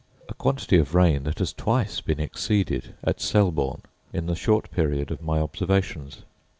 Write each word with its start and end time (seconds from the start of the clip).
a 0.27 0.33
quantity 0.33 0.79
of 0.79 0.95
rain 0.95 1.25
that 1.25 1.37
has 1.37 1.53
twice 1.53 2.01
been 2.01 2.19
exceeded 2.19 2.95
at 3.03 3.21
Selborne 3.21 3.83
in 4.11 4.25
the 4.25 4.35
short 4.35 4.71
period 4.71 5.11
of 5.11 5.21
my 5.21 5.37
observations. 5.39 6.23